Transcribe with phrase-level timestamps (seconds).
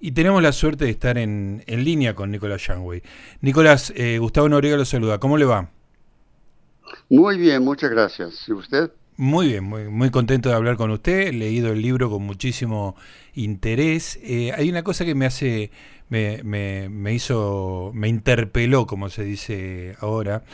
[0.00, 3.02] y tenemos la suerte de estar en, en línea con Nicolás Shanway.
[3.40, 5.70] Nicolás, eh, Gustavo Noriega lo saluda, ¿cómo le va?
[7.08, 8.48] Muy bien, muchas gracias.
[8.48, 8.90] ¿Y usted?
[9.16, 11.28] Muy bien, muy, muy contento de hablar con usted.
[11.28, 12.96] He leído el libro con muchísimo
[13.34, 14.18] interés.
[14.22, 15.70] Eh, hay una cosa que me hace,
[16.10, 20.44] me, me, me, hizo, me interpeló, como se dice ahora,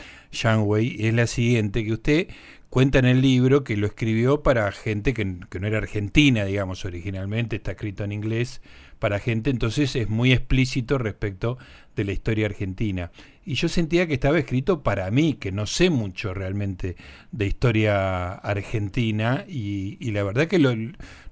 [0.59, 2.27] Wei, es la siguiente, que usted
[2.69, 6.85] cuenta en el libro que lo escribió para gente que, que no era argentina, digamos,
[6.85, 8.61] originalmente, está escrito en inglés,
[9.03, 11.57] para gente, entonces es muy explícito respecto
[11.93, 13.11] de la historia argentina.
[13.43, 16.95] Y yo sentía que estaba escrito para mí, que no sé mucho realmente
[17.33, 20.73] de historia argentina, y, la verdad que lo,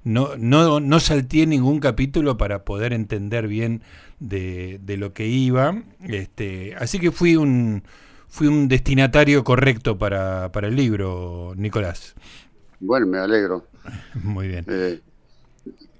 [0.03, 3.83] no, no, no salté ningún capítulo para poder entender bien
[4.19, 5.81] de, de lo que iba.
[6.01, 7.83] Este, así que fui un,
[8.27, 12.15] fui un destinatario correcto para, para el libro, Nicolás.
[12.81, 13.65] Bueno, me alegro.
[14.21, 14.65] Muy bien.
[14.67, 14.99] Eh,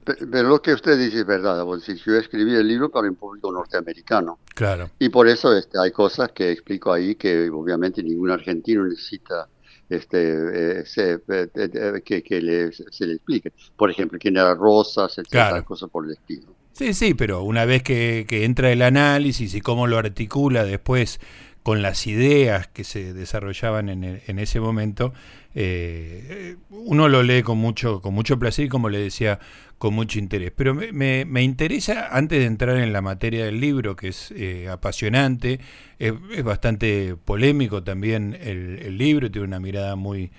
[0.04, 1.66] pero lo que usted dice es verdad.
[1.66, 4.40] Yo escribí el libro para un público norteamericano.
[4.56, 4.90] Claro.
[5.00, 9.48] Y por eso este, hay cosas que explico ahí que obviamente ningún argentino necesita
[9.90, 13.52] este, eh, eh, que, que se le explique.
[13.76, 16.48] Por ejemplo, quién era Rosas, etcétera, cosas por el estilo.
[16.72, 21.20] Sí, sí, pero una vez que, que entra el análisis y cómo lo articula después
[21.64, 25.14] con las ideas que se desarrollaban en, en ese momento,
[25.54, 29.40] eh, uno lo lee con mucho, con mucho placer y como le decía,
[29.78, 30.52] con mucho interés.
[30.56, 34.70] Pero me, me, interesa, antes de entrar en la materia del libro, que es eh,
[34.70, 35.60] apasionante,
[36.00, 40.32] es, bastante polémico también el, el libro, tiene una mirada muy,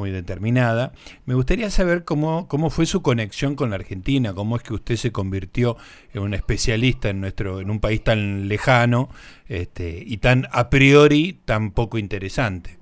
[0.00, 0.92] muy determinada.
[1.26, 4.96] Me gustaría saber cómo, cómo fue su conexión con la Argentina, cómo es que usted
[4.96, 5.76] se convirtió
[6.14, 9.10] en un especialista en nuestro, en un país tan lejano
[9.46, 12.78] este, y tan a priori tan poco interesante.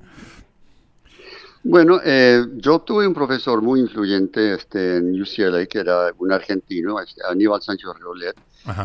[1.65, 7.01] Bueno, eh, yo tuve un profesor muy influyente este, en UCLA, que era un argentino,
[7.01, 8.37] este, Aníbal Sánchez Riolet,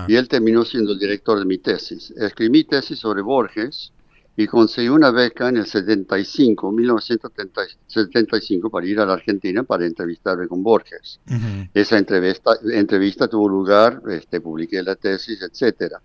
[0.08, 2.12] y él terminó siendo el director de mi tesis.
[2.18, 3.94] Escribí mi tesis sobre Borges,
[4.36, 10.48] y conseguí una beca en el 75, 1975, para ir a la Argentina para entrevistarme
[10.48, 11.20] con Borges.
[11.74, 16.02] Esa entrevista, entrevista tuvo lugar, este, publiqué la tesis, etcétera.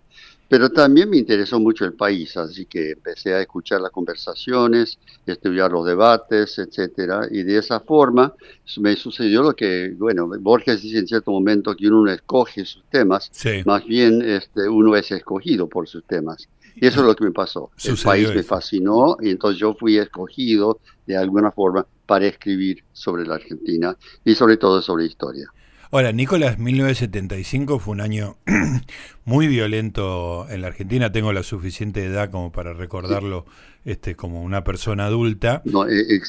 [0.49, 5.71] Pero también me interesó mucho el país, así que empecé a escuchar las conversaciones, estudiar
[5.71, 8.33] los debates, etcétera, y de esa forma
[8.79, 12.83] me sucedió lo que, bueno, Borges dice en cierto momento que uno no escoge sus
[12.89, 13.31] temas,
[13.63, 16.49] más bien este, uno es escogido por sus temas.
[16.75, 17.71] Y eso es lo que me pasó.
[17.83, 23.25] el país me fascinó y entonces yo fui escogido de alguna forma para escribir sobre
[23.25, 23.95] la Argentina
[24.25, 25.51] y sobre todo sobre historia.
[25.91, 28.37] Ahora, Nicolás, 1975 fue un año
[29.25, 31.11] muy violento en la Argentina.
[31.11, 33.45] Tengo la suficiente edad como para recordarlo
[33.85, 35.63] este, como una persona adulta.
[35.65, 36.21] No, e, e,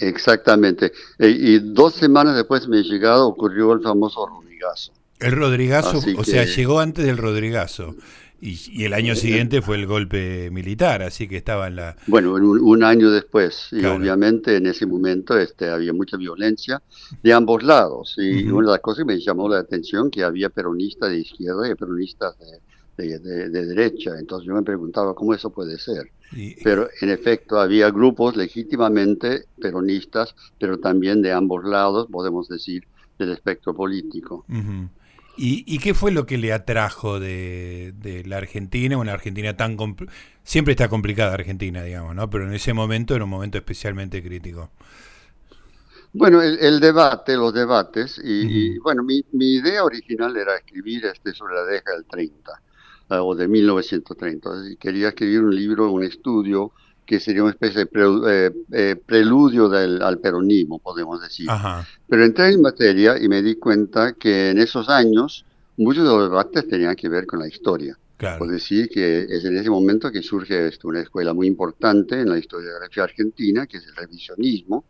[0.00, 0.92] exactamente.
[1.20, 4.92] E, y dos semanas después de mi llegada ocurrió el famoso Rodrigazo.
[5.20, 7.94] El Rodrigazo, o sea, llegó antes del Rodrigazo.
[8.46, 11.96] Y, el año siguiente fue el golpe militar, así que estaba en la...
[12.06, 16.82] Bueno, un, año después, y obviamente en ese momento este, había mucha violencia
[17.22, 18.16] de ambos lados.
[18.18, 21.70] Y una de las cosas que me llamó la atención que había peronistas de izquierda
[21.70, 22.34] y peronistas
[22.98, 24.10] de, de, derecha.
[24.18, 26.10] Entonces yo me preguntaba cómo eso puede ser.
[26.62, 32.84] Pero en efecto había grupos legítimamente peronistas, pero también de ambos lados, podemos decir,
[33.18, 34.44] del espectro político.
[35.36, 38.96] ¿Y, qué fue lo que le atrajo de, la Argentina?
[38.96, 39.76] Una Argentina tan...
[40.42, 42.30] Siempre está complicada Argentina, digamos, ¿no?
[42.30, 44.70] Pero en ese momento era un momento especialmente crítico.
[46.12, 51.64] Bueno, el, debate, los debates, y, bueno, mi, idea original era escribir este sobre la
[51.64, 52.52] década del 30,
[53.10, 54.50] eh, o de 1930.
[54.78, 56.70] Quería escribir un libro, un estudio
[57.04, 57.90] que sería una especie de
[58.28, 61.48] eh, eh, preludio del, al peronismo, podemos decir.
[62.08, 65.44] Pero entré en materia y me di cuenta que en esos años
[65.76, 67.96] muchos de los debates tenían que ver con la historia.
[68.16, 68.46] Claro.
[68.46, 72.38] decir que es en ese momento que surge esto, una escuela muy importante en la
[72.38, 74.84] historiografía argentina, que es el revisionismo,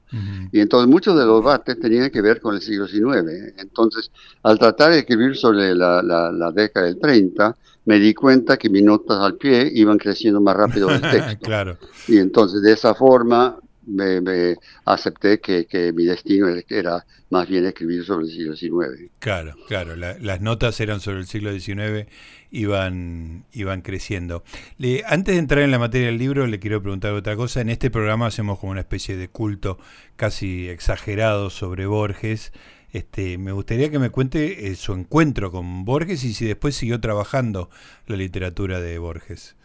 [0.52, 3.54] y entonces muchos de los debates tenían que ver con el siglo XIX.
[3.56, 4.10] Entonces,
[4.42, 8.70] al tratar de escribir sobre la, la, la década del 30, me di cuenta que
[8.70, 11.38] mis notas al pie iban creciendo más rápido el texto.
[11.44, 11.78] claro.
[12.08, 18.04] Y entonces de esa forma me, acepté que, que, mi destino era más bien escribir
[18.04, 19.10] sobre el siglo XIX.
[19.18, 22.08] Claro, claro, las notas eran sobre el siglo XIX,
[22.50, 24.44] iban, iban creciendo.
[24.78, 27.60] Le, antes de entrar en la materia del libro, le quiero preguntar otra cosa.
[27.60, 29.78] En este programa hacemos como una especie de culto
[30.16, 32.52] casi exagerado sobre Borges.
[32.94, 37.00] Este, me gustaría que me cuente eh, su encuentro con Borges y si después siguió
[37.00, 37.68] trabajando
[38.06, 39.56] la literatura de Borges.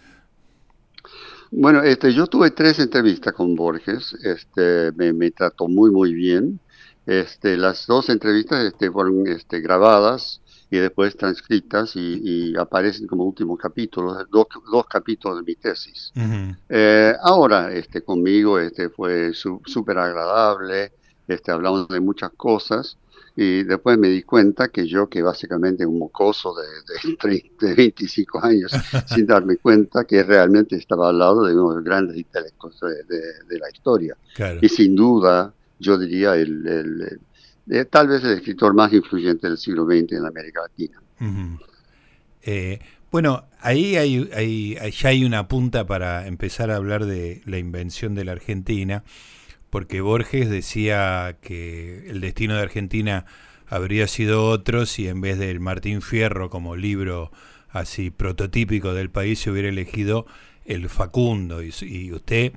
[1.51, 6.59] Bueno, este, yo tuve tres entrevistas con Borges, este, me, trató muy muy bien.
[7.05, 10.41] Este, las dos entrevistas este, fueron este, grabadas
[10.71, 16.11] y después transcritas y, aparecen como últimos capítulos, dos, dos capítulos de mi tesis.
[16.67, 20.93] Eh, ahora, este, conmigo este, fue súper agradable,
[21.29, 22.97] este, hablamos de muchas cosas
[23.35, 28.71] y después me di cuenta que yo, que básicamente un mocoso de, de, 25 años,
[29.07, 33.59] sin darme cuenta que realmente estaba al lado de uno de los grandes intelectos de,
[33.59, 34.17] la historia.
[34.61, 37.19] Y sin duda, yo diría, el,
[37.67, 41.01] el, tal vez el escritor más influyente del siglo XX en América Latina.
[42.41, 42.79] Eh,
[43.11, 48.15] bueno, ahí hay, hay, ya hay una punta para empezar a hablar de la invención
[48.15, 49.03] de la Argentina
[49.69, 53.25] porque Borges decía que el destino de Argentina
[53.67, 57.31] habría sido otro si en vez del Martín Fierro como libro
[57.69, 60.25] así prototípico del país se hubiera elegido
[60.65, 61.61] el Facundo.
[61.61, 62.53] Y, usted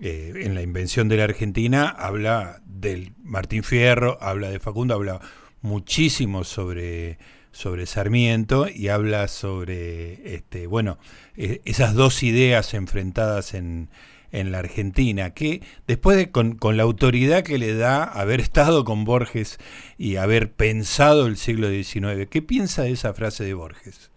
[0.00, 5.20] eh, en la invención de la Argentina habla del Martín Fierro, habla de Facundo, habla
[5.62, 7.18] muchísimo sobre
[7.52, 10.98] sobre Sarmiento y habla sobre este bueno
[11.38, 13.88] e, esas dos ideas enfrentadas en,
[14.36, 19.04] en la Argentina, que después de con, la autoridad que le da haber estado con
[19.04, 19.58] Borges
[19.96, 24.10] y haber pensado el siglo XIX, ¿qué piensa de esa frase de Borges?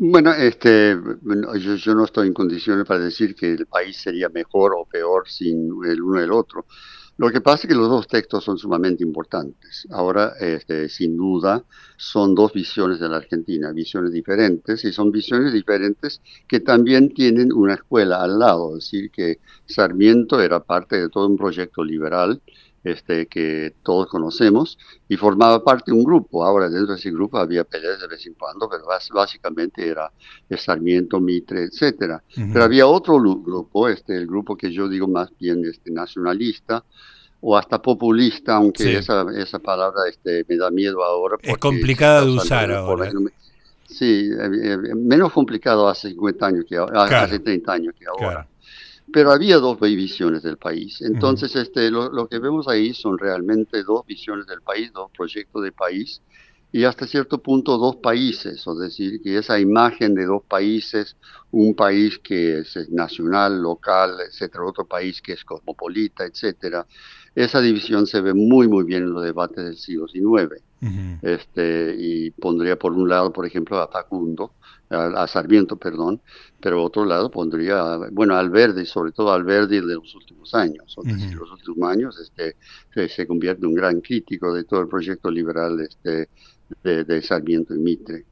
[0.00, 0.96] Bueno, este,
[1.60, 5.70] yo, no estoy en condiciones para decir que el país sería mejor o peor sin
[5.84, 6.66] el uno el otro.
[7.18, 9.88] Lo que pasa es que los dos textos son sumamente importantes.
[9.90, 11.64] Ahora, este, sin duda,
[11.96, 17.52] son dos visiones de la Argentina, visiones diferentes, y son visiones diferentes que también tienen
[17.52, 18.78] una escuela al lado.
[18.78, 22.40] Es decir, que Sarmiento era parte de todo un proyecto liberal
[22.84, 24.78] este, que todos conocemos
[25.08, 26.44] y formaba parte de un grupo.
[26.44, 30.10] Ahora dentro de ese grupo había peleas de vez en cuando, pero básicamente era
[30.56, 32.22] Sarmiento, Mitre, etcétera.
[32.34, 36.84] Pero había otro grupo, este, el grupo que yo digo más bien este, nacionalista
[37.40, 41.36] o hasta populista, aunque esa, esa palabra este, me da miedo ahora.
[41.42, 43.10] Es complicada de usar ahora.
[43.86, 48.46] Sí, eh, eh, menos complicado hace 50 años que hace 30 años que ahora
[49.12, 51.00] pero había dos visiones del país.
[51.00, 55.72] Entonces, este, lo, que vemos ahí son realmente dos visiones del país, dos proyectos de
[55.72, 56.20] país
[56.70, 61.16] y hasta cierto punto dos países, es decir, que esa imagen de dos países,
[61.50, 66.86] un país que es nacional, local, etcétera, otro país que es cosmopolita, etcétera,
[67.34, 70.62] esa división se ve muy, muy bien en los debates del siglo XIX.
[71.22, 74.52] este, y pondría por un lado, por ejemplo, a Facundo,
[74.90, 76.20] a, Sarmiento, perdón,
[76.60, 81.52] pero otro lado pondría, bueno, Alberdi, sobre todo Alberdi de los últimos años, uh los
[81.52, 82.56] últimos años este,
[83.08, 86.28] se, convierte en un gran crítico de todo el proyecto liberal este,
[86.82, 88.24] de, Sarmiento y Mitre.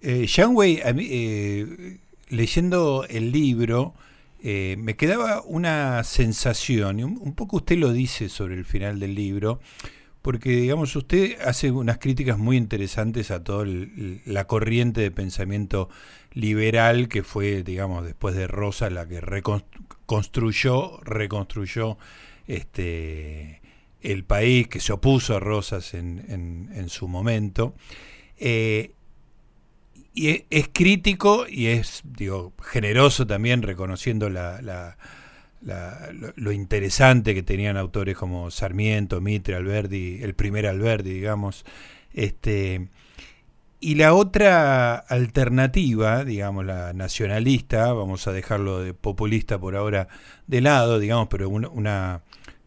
[0.00, 3.94] Eh, Wei, eh, leyendo el libro,
[4.42, 9.14] eh, me quedaba una sensación, y un, poco usted lo dice sobre el final del
[9.14, 9.60] libro,
[10.24, 13.66] porque digamos usted hace unas críticas muy interesantes a toda
[14.24, 15.90] la corriente de pensamiento
[16.32, 21.98] liberal que fue, digamos, después de Rosa la que reconstruyó, reconstruyó
[22.46, 23.60] este
[24.00, 27.74] el país, que se opuso a Rosas en, en, su momento.
[28.38, 28.92] Eh,
[30.14, 34.96] y es, crítico y es, digo, generoso también reconociendo la
[35.64, 41.64] lo, interesante que tenían autores como Sarmiento, Mitre, Alberdi, el primer Alberdi, digamos.
[42.12, 42.88] Este,
[43.80, 50.08] y la otra alternativa, digamos, la nacionalista, vamos a dejarlo de populista por ahora
[50.46, 52.22] de lado, digamos, pero una,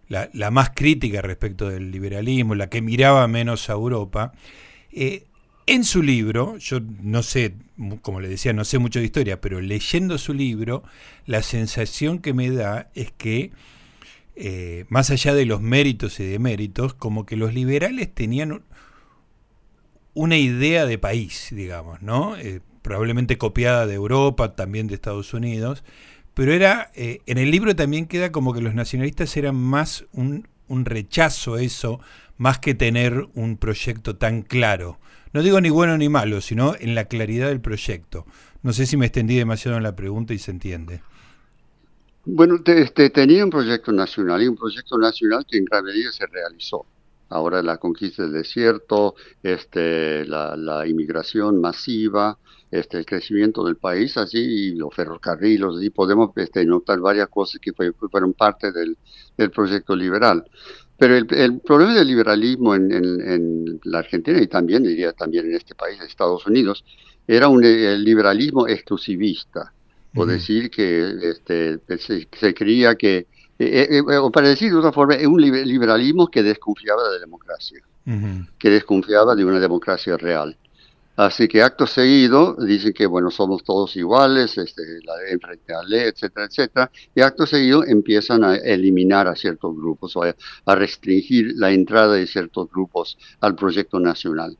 [0.07, 4.33] la, más crítica respecto del liberalismo, la que miraba menos a Europa,
[4.91, 5.25] eh,
[5.67, 7.55] en su libro, yo no sé,
[8.01, 10.83] como le decía, no sé mucho de historia, pero leyendo su libro,
[11.25, 13.51] la sensación que me da es que,
[14.37, 18.63] eh, más allá de los méritos y deméritos, como que los liberales tenían
[20.13, 22.37] una idea de país, digamos, ¿no?
[22.37, 25.83] Eh, probablemente copiada de Europa, también de Estados Unidos,
[26.33, 30.47] pero era, eh, en el libro también queda como que los nacionalistas eran más un,
[30.69, 31.99] un rechazo a eso,
[32.37, 34.97] más que tener un proyecto tan claro
[35.33, 38.25] no digo ni bueno ni malo, sino en la claridad del proyecto.
[38.63, 41.01] No sé si me extendí demasiado en la pregunta y se entiende.
[42.25, 46.25] Bueno, este, tenía un proyecto nacional y un proyecto nacional que en gran medida se
[46.27, 46.85] realizó.
[47.29, 52.37] Ahora la conquista del desierto, este, la, inmigración masiva,
[52.69, 57.61] este, el crecimiento del país, así, y los ferrocarriles, y podemos este, notar varias cosas
[57.61, 60.45] que fueron parte del proyecto liberal.
[60.97, 65.99] Pero el, problema del liberalismo en, la Argentina y también diría también en este país,
[66.01, 66.83] Estados Unidos,
[67.27, 69.73] era un el liberalismo exclusivista,
[70.15, 73.27] o decir que este, se, creía que
[74.19, 77.81] o para decir de otra forma, es un liberalismo que desconfiaba de la democracia,
[78.57, 80.57] que desconfiaba de una democracia real.
[81.17, 85.77] Así que acto seguido dicen que, bueno, somos todos iguales, este, la, en frente a
[85.77, 90.75] la ley, etcétera, etcétera, y acto seguido empiezan a eliminar a ciertos grupos o a,
[90.75, 94.55] restringir la entrada de ciertos grupos al proyecto nacional.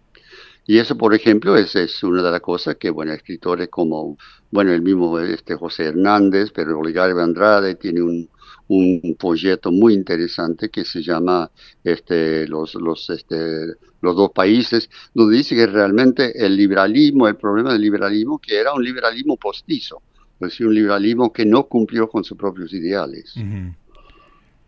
[0.66, 4.18] Y eso, por ejemplo, es, una de las cosas que, bueno, escritores como,
[4.50, 8.30] bueno, el mismo este, José Hernández, pero Oligario Andrade tiene un,
[8.68, 11.50] un folleto muy interesante que se llama
[11.84, 17.74] este, los, los, este, los dos países, donde dice que realmente el liberalismo, el problema
[17.74, 20.02] del liberalismo, que era un liberalismo postizo,
[20.40, 23.34] es decir, un liberalismo que no cumplió con sus propios ideales.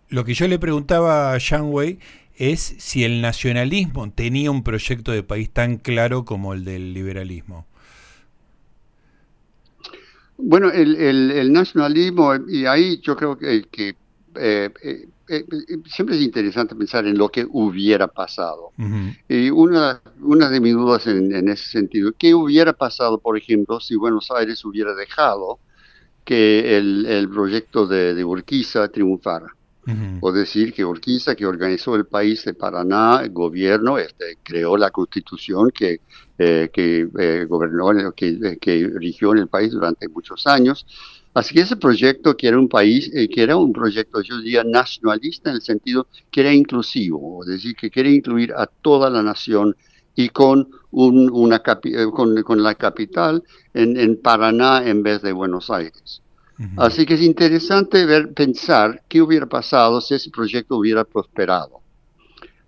[0.10, 2.00] Lo que yo le preguntaba a Yang Wei
[2.36, 7.68] es si el nacionalismo tenía un proyecto de país tan claro como el del liberalismo.
[10.42, 13.98] Bueno, el, el, nacionalismo, y ahí yo creo que, que
[14.36, 15.46] eh, eh, eh,
[15.86, 18.72] siempre es interesante pensar en lo que hubiera pasado.
[19.28, 23.96] Y una, una de mis dudas en, ese sentido, ¿qué hubiera pasado, por ejemplo, si
[23.96, 25.60] Buenos Aires hubiera dejado
[26.24, 29.54] que el, el proyecto de, de Urquiza triunfara?
[30.22, 34.92] O decir que Urquiza, que organizó el país de Paraná, el gobierno, este, creó la
[34.92, 36.02] constitución que,
[36.38, 40.86] eh, que eh, gobernó, que, que en el país durante muchos años.
[41.34, 44.64] Así que ese proyecto que era un país, eh, que era un proyecto, yo diría,
[44.64, 49.24] nacionalista en el sentido que era inclusivo, es decir, que quería incluir a toda la
[49.24, 49.76] nación
[50.16, 53.44] y con, un, una con, con, la capital
[53.74, 56.22] en Paraná en vez de Buenos Aires.
[56.78, 61.80] Así que es interesante ver, pensar qué hubiera pasado si ese proyecto hubiera prosperado.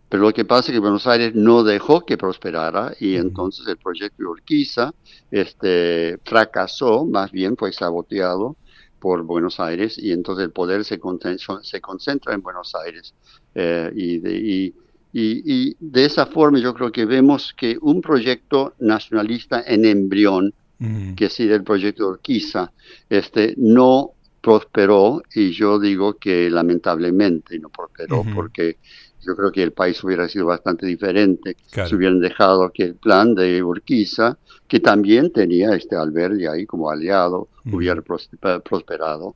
[0.08, 3.78] Pero lo que pasa es que Buenos Aires no dejó que prosperara y entonces el
[3.78, 4.94] proyecto de Urquiza
[5.30, 8.58] este, fracasó, más bien fue saboteado
[9.00, 11.00] por Buenos Aires y entonces el poder se,
[11.64, 13.14] se concentra en Buenos Aires.
[13.56, 14.74] Eh, y, de, y,
[15.14, 20.54] y, de esa forma yo creo que vemos que un proyecto nacionalista en embrión
[21.16, 22.72] que sí del proyecto de Urquiza,
[23.10, 24.12] este, no
[24.42, 28.78] prosperó y yo digo que lamentablemente no prosperó porque
[29.24, 33.36] yo creo que el país hubiera sido bastante diferente si hubieran dejado que el plan
[33.36, 39.36] de Urquiza, que también tenía este Alberti ahí como aliado, hubiera prosperado.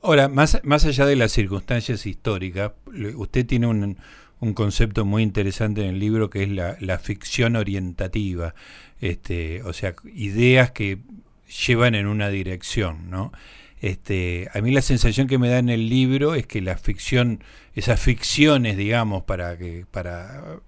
[0.00, 2.72] Ahora, más, más allá de las circunstancias históricas,
[3.16, 3.96] usted tiene un,
[4.40, 8.54] un concepto muy interesante en el libro que es la, ficción orientativa,
[9.00, 10.98] este, o sea, ideas que
[11.66, 13.32] llevan en una dirección, ¿no?
[13.80, 17.44] Este, a mí la sensación que me da en el libro es que la ficción,
[17.74, 20.60] esas ficciones, digamos, para que, para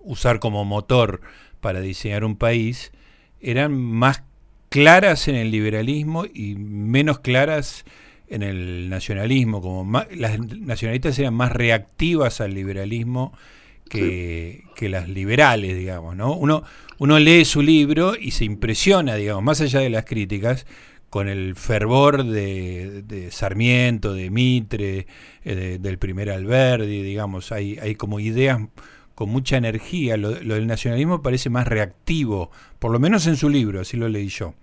[0.00, 1.22] usar como motor
[1.60, 2.92] para diseñar un país,
[3.40, 4.24] eran más
[4.68, 7.84] claras en el liberalismo y menos claras
[8.32, 13.34] en el nacionalismo, como las nacionalistas eran más reactivas al liberalismo
[13.88, 16.34] que, las liberales, digamos, ¿no?
[16.34, 16.64] Uno,
[16.98, 20.66] uno lee su libro y se impresiona, digamos, más allá de las críticas,
[21.10, 25.06] con el fervor de, Sarmiento, de Mitre,
[25.44, 28.60] eh, del primer Alberdi, digamos, hay, hay como ideas
[29.14, 30.16] con mucha energía.
[30.16, 34.08] Lo, lo, del nacionalismo parece más reactivo, por lo menos en su libro, así lo
[34.08, 34.54] leí yo.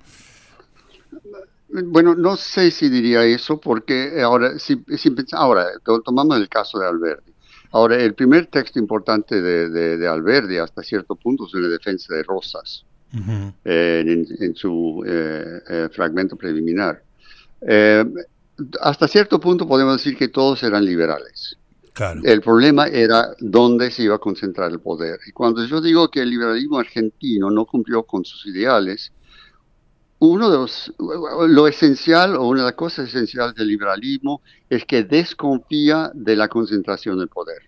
[1.71, 4.83] Bueno, no sé si diría eso, porque ahora, si,
[5.33, 5.67] ahora
[6.03, 7.31] tomamos el caso de Alberti.
[7.71, 12.23] Ahora, el primer texto importante de, de, Alberti, hasta cierto punto, es una defensa de
[12.23, 12.83] Rosas,
[13.63, 17.03] eh, en, su eh, eh, fragmento preliminar.
[18.81, 21.59] hasta cierto punto podemos decir que todos eran liberales.
[22.23, 25.19] El problema era dónde se iba a concentrar el poder.
[25.27, 29.11] Y cuando yo digo que el liberalismo argentino no cumplió con sus ideales,
[30.19, 30.93] uno de los,
[31.47, 36.47] lo esencial o una de las cosas esenciales del liberalismo es que desconfía de la
[36.49, 37.63] concentración del poder.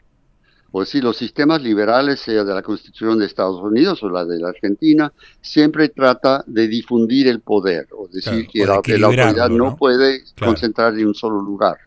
[0.73, 4.39] O si los sistemas liberales, sea de la Constitución de Estados Unidos o la de
[4.39, 10.23] la Argentina, siempre trata de difundir el poder, o decir que, la, autoridad no, puede
[10.39, 11.77] concentrar en un solo lugar.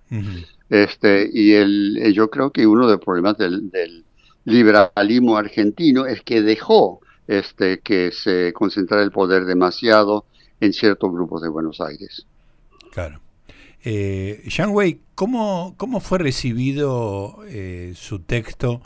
[0.68, 4.04] este, y el, yo creo que uno de los problemas del, del
[4.44, 10.26] liberalismo argentino es que dejó este, que se concentrara el poder demasiado
[10.60, 12.26] en ciertos grupos de Buenos Aires.
[12.92, 13.20] Claro.
[13.84, 18.80] Eh, Wei, ¿cómo, ¿cómo fue recibido eh, su texto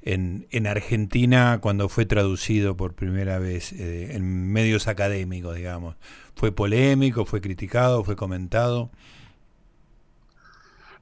[0.00, 5.96] en, en, Argentina cuando fue traducido por primera vez eh, en medios académicos, digamos?
[6.34, 8.90] ¿Fue polémico, fue criticado, fue comentado?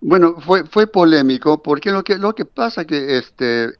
[0.00, 3.75] Bueno, fue, fue polémico porque lo que, lo que pasa que este,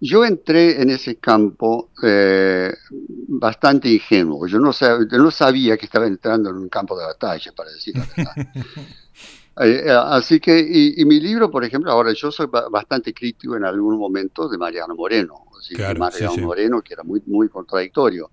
[0.00, 2.72] yo entré en ese campo eh,
[3.28, 4.46] bastante ingenuo.
[4.46, 4.70] Yo no,
[5.10, 8.48] no sabía que estaba entrando en un campo de batalla, para decir la verdad.
[9.62, 13.64] Eh, eh, así que, y, mi libro, por ejemplo, ahora yo soy bastante crítico en
[13.64, 15.44] algún momento de Mariano Moreno,
[15.98, 18.30] Mariano Moreno, que era muy, muy contradictorio.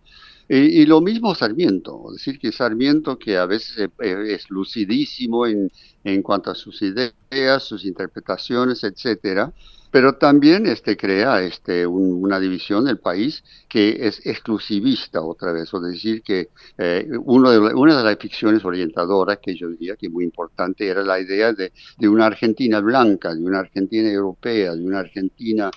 [0.48, 5.70] Y, lo mismo Sarmiento, es decir, que Sarmiento, que a veces es, lucidísimo en,
[6.06, 9.52] en cuanto a sus ideas, sus interpretaciones, etcétera,
[9.92, 15.82] pero también este, crea este, una división del país que es exclusivista otra vez, es
[15.82, 20.24] decir, que eh, uno de, una de las ficciones orientadoras que yo diría que muy
[20.24, 25.00] importante era la idea de, de una Argentina blanca, de una Argentina europea, de una
[25.00, 25.72] Argentina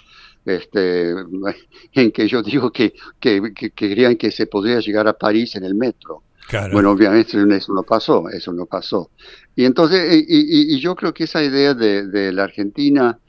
[0.44, 1.14] este,
[1.92, 5.64] en que yo digo que, que, que, querían que se podría llegar a París en
[5.64, 6.24] el metro.
[6.72, 9.10] Bueno, obviamente eso no pasó, eso no pasó.
[9.54, 13.20] Y entonces, y, y, yo creo que esa idea de, de la Argentina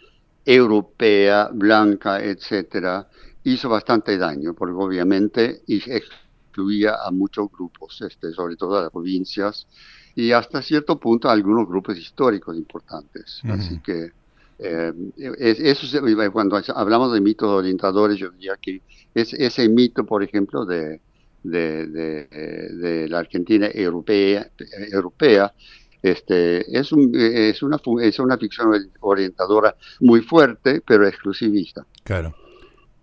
[0.46, 3.08] europea, blanca, etcétera,
[3.44, 9.68] hizo bastante daño, porque obviamente excluía a muchos grupos, este, sobre todo a las provincias,
[10.16, 13.42] y hasta cierto punto a algunos grupos históricos importantes.
[13.46, 14.12] Así que
[14.60, 18.82] eh, eso cuando hablamos de mitos orientadores, yo diría que
[19.16, 21.02] es ese mito, por ejemplo, de,
[21.44, 24.52] de, de, de la Argentina europea,
[24.92, 25.54] europea
[26.02, 31.86] este, es, un, es, una, es una ficción orientadora muy fuerte, pero exclusivista.
[32.04, 32.36] Claro.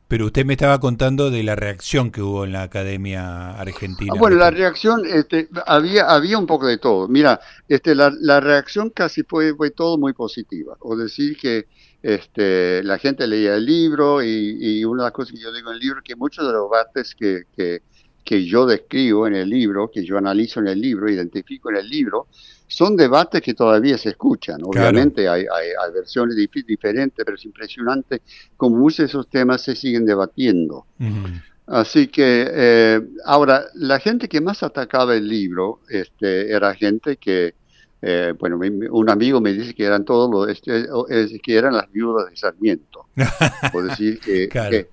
[0.09, 4.15] Pero usted me estaba contando de la reacción que hubo en la Academia Argentina.
[4.17, 7.09] Ah, bueno, la reacción, este, había, había un poco de todo.
[7.09, 10.79] Mira, este, la, la reacción casi fue, fue todo muy positiva.
[10.81, 11.67] O decir que
[12.03, 15.71] este, la gente leía el libro y, y, una de las cosas que yo digo
[15.71, 17.83] en el libro, que muchos de los debates que, que,
[18.29, 21.89] que yo describo en el libro, que yo analizo en el libro, identifico en el
[21.89, 22.27] libro,
[22.67, 24.61] son debates que todavía se escuchan.
[24.65, 28.21] Obviamente hay, hay, versiones diferentes, pero es impresionante
[28.55, 30.85] cómo muchos de esos temas se siguen debatiendo.
[31.67, 37.55] Así que eh, ahora, la gente que más atacaba el libro este, era gente que,
[38.03, 42.29] eh, bueno, un amigo me dice que eran todos los, este, que eran las viudas
[42.29, 43.07] de Sarmiento.
[43.73, 44.89] Por decir que, que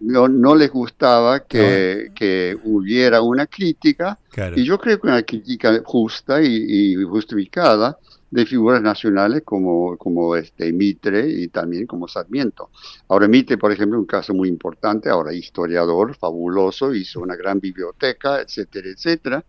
[0.00, 4.18] no, no les gustaba que, que hubiera una crítica,
[4.56, 7.96] y yo creo que una crítica justa y, justificada
[8.30, 12.70] de figuras nacionales como, como este Mitre y también como Sarmiento.
[13.08, 18.40] Ahora Mitre, por ejemplo, un caso muy importante, ahora historiador, fabuloso, hizo una gran biblioteca,
[18.40, 19.44] etcétera, etcétera,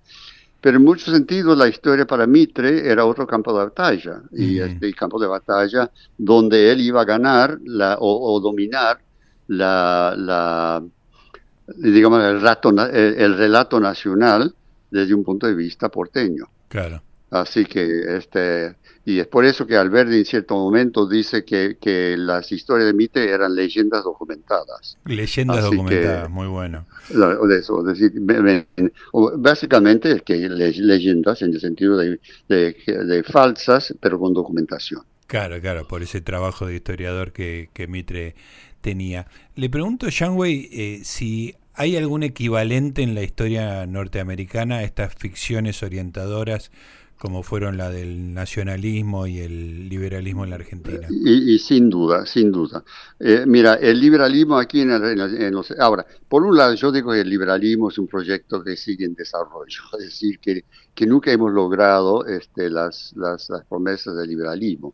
[0.60, 4.93] pero en muchos sentidos la historia para Mitre era otro campo de batalla, y este
[4.93, 8.99] campo de batalla donde él iba a ganar la, o dominar
[9.58, 10.84] la, la
[11.78, 14.54] digamos, el, el, relato nacional
[14.92, 16.50] desde un punto de vista porteño.
[16.68, 17.02] Claro.
[17.34, 22.16] Así que, este, y es por eso que Alberti en cierto momento dice que, que
[22.16, 25.00] las historias de Mite eran leyendas documentadas.
[25.06, 26.86] Leyendas documentadas, muy bueno.
[27.10, 28.13] Eso, decir,
[29.12, 35.02] básicamente es que leyendas en el sentido de, de, de, falsas, pero con documentación.
[35.34, 38.36] Claro, claro, por ese trabajo de historiador que, que Mitre
[38.82, 39.26] tenía.
[39.56, 45.82] Le pregunto, Janway, eh, si hay algún equivalente en la historia norteamericana a estas ficciones
[45.82, 46.69] orientadoras
[47.24, 51.08] como fueron la del nacionalismo y el liberalismo en la Argentina.
[51.10, 52.84] Y, sin duda, sin duda.
[53.18, 55.72] Eh, mira, el liberalismo aquí en, los...
[55.80, 59.14] Ahora, por un lado yo digo que el liberalismo es un proyecto que sigue en
[59.14, 64.94] desarrollo, es decir, que, que nunca hemos logrado este, las, las, las promesas del liberalismo.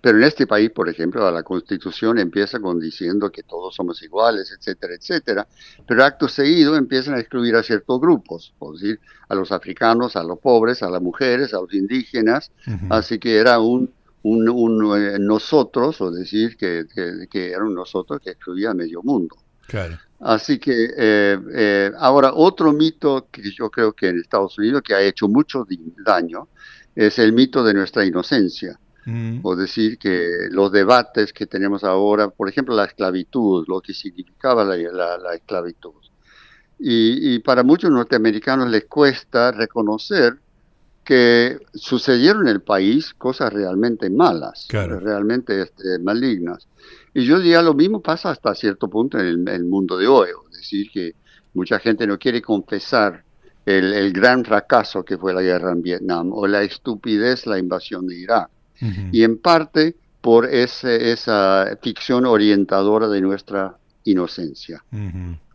[0.00, 4.50] Pero en este país, por ejemplo, la constitución empieza con diciendo que todos somos iguales,
[4.50, 5.46] etcétera, etcétera,
[5.86, 10.22] pero acto seguido empiezan a excluir a ciertos grupos, por decir, a los africanos, a
[10.22, 12.50] los pobres, a las mujeres, a los indígenas,
[12.88, 13.90] así que era un,
[14.22, 16.86] un, eh, nosotros, o decir que,
[17.30, 19.36] que, era un nosotros que excluía a medio mundo.
[19.66, 19.98] Claro.
[20.20, 24.94] Así que eh, eh, ahora otro mito que yo creo que en Estados Unidos que
[24.94, 25.66] ha hecho mucho
[26.04, 26.48] daño
[26.94, 28.78] es el mito de nuestra inocencia.
[29.06, 29.40] Mm.
[29.42, 34.62] O decir que los debates que tenemos ahora, por ejemplo, la esclavitud, lo que significaba
[34.64, 35.94] la, la, esclavitud.
[36.78, 40.38] Y, para muchos norteamericanos les cuesta reconocer
[41.10, 46.68] que sucedieron en el país cosas realmente malas, realmente este, malignas.
[47.12, 50.56] Y yo diría lo mismo pasa hasta cierto punto en el, mundo de hoy, es
[50.56, 51.16] decir, que
[51.52, 53.24] mucha gente no quiere confesar
[53.66, 58.06] el, el, gran fracaso que fue la guerra en Vietnam o la estupidez, la invasión
[58.06, 58.48] de Irak
[59.10, 64.84] y en parte por ese, esa ficción orientadora de nuestra inocencia.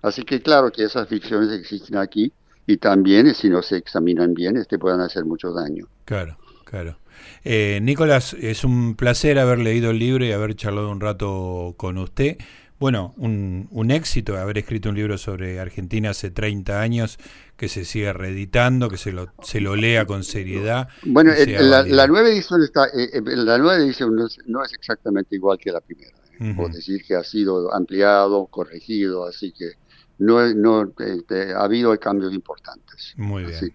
[0.01, 2.33] Así que claro que esas ficciones existen aquí
[2.67, 5.87] y también si no se examinan bien, este pueden hacer mucho daño.
[6.05, 6.97] Claro, claro.
[7.43, 11.97] Eh, Nicolás, es un placer haber leído el libro y haber charlado un rato con
[11.97, 12.37] usted.
[12.79, 17.17] bueno, un, un, éxito haber escrito un libro sobre Argentina hace 30 años,
[17.55, 20.89] que se siga reeditando, que se lo, se lo lea con seriedad.
[21.03, 25.71] Bueno, la, nueva edición está, eh, eh, la nueva edición no es, exactamente igual que
[25.71, 26.11] la primera.
[26.39, 26.55] ¿eh?
[26.73, 29.73] Decir que ha sido ampliado, corregido, así que
[30.17, 33.13] no, no este, ha habido cambios importantes.
[33.17, 33.71] Muy bien.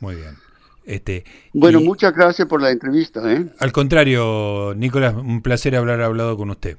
[0.00, 0.36] Muy bien.
[0.84, 3.22] Este, bueno, muchas gracias por la entrevista.
[3.58, 6.76] Al contrario, Nicolás, un placer haber hablado con usted.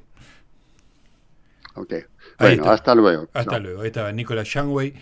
[1.74, 1.94] Ok.
[2.38, 3.28] Bueno, hasta luego.
[3.32, 3.82] Hasta luego.
[3.82, 4.94] Ahí estaba Nicolás Shangway.